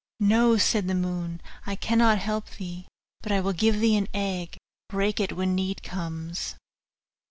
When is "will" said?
3.39-3.53